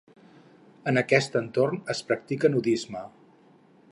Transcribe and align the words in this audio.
En 0.91 0.99
aquest 1.01 1.37
entorn 1.41 1.83
es 1.95 2.03
practica 2.09 2.53
nudisme. 2.57 3.05